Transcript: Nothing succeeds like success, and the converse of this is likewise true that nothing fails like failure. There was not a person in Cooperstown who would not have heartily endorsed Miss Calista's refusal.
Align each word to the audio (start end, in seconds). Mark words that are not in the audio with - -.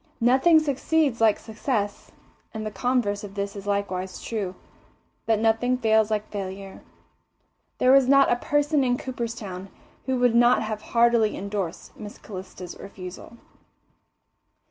Nothing 0.19 0.59
succeeds 0.59 1.21
like 1.21 1.37
success, 1.37 2.11
and 2.55 2.65
the 2.65 2.71
converse 2.71 3.23
of 3.23 3.35
this 3.35 3.55
is 3.55 3.67
likewise 3.67 4.19
true 4.19 4.55
that 5.27 5.37
nothing 5.37 5.77
fails 5.77 6.09
like 6.09 6.31
failure. 6.31 6.81
There 7.77 7.91
was 7.91 8.07
not 8.07 8.31
a 8.31 8.35
person 8.37 8.83
in 8.83 8.97
Cooperstown 8.97 9.69
who 10.07 10.17
would 10.17 10.33
not 10.33 10.63
have 10.63 10.81
heartily 10.81 11.37
endorsed 11.37 11.95
Miss 11.99 12.17
Calista's 12.17 12.75
refusal. 12.79 13.37